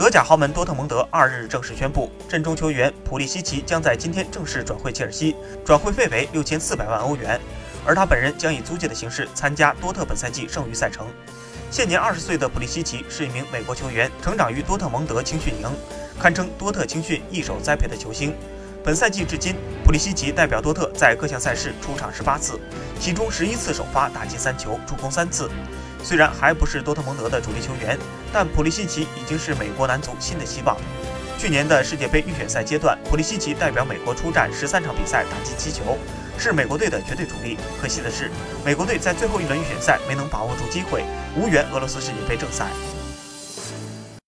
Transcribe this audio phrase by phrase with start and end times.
[0.00, 7.38] 德甲豪门多特蒙德二日正式宣布，阵中球员普利西奇将在今天正式转会切尔西，转会费为六千四百万欧元，
[7.84, 11.06] 而他本人将以租借的形式参加多特本赛季剩余赛程。
[11.70, 15.68] 现年二十岁的普利西奇是一名美国球员，成长于多特蒙德青训营，
[16.18, 18.34] 堪称多特青训一手栽培的球星。
[18.82, 19.54] 本赛季至今，
[19.84, 22.58] 普利西奇代表多特在各项赛事出场十八次，
[22.98, 25.50] 其中十一次首发打进三球，助攻三次。
[26.02, 27.98] 虽然还不是多特蒙德的主力球员，
[28.32, 30.76] 但普利西奇已经是美国男足新的希望。
[31.38, 35.96] 去年的世界杯预选赛阶段，普利西奇代表美国出战十三场比赛，打进七球，
[36.38, 37.56] 是美国队的绝对主力。
[37.80, 38.30] 可惜的是，
[38.64, 41.02] 美国队在最后一轮预选赛没能把握住机会，
[41.34, 42.66] 无缘俄罗斯世界杯正赛。